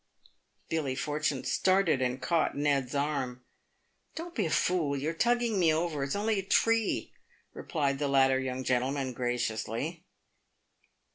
Billy 0.67 0.95
Fortune 0.95 1.43
started, 1.43 2.01
and 2.01 2.19
caught 2.23 2.57
Ned's 2.57 2.95
arm." 2.95 3.45
Don't 4.15 4.33
be 4.33 4.47
a 4.47 4.49
fool— 4.49 4.97
you're 4.97 5.13
tugging 5.13 5.59
me 5.59 5.71
over. 5.71 6.03
It's 6.03 6.15
only 6.15 6.39
a 6.39 6.43
tree," 6.43 7.13
re» 7.53 7.61
plied 7.69 7.99
the 7.99 8.07
latter 8.07 8.39
young 8.39 8.63
gentleman, 8.63 9.13
graciously. 9.13 10.03